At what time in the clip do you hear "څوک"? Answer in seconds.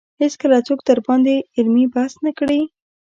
0.67-0.79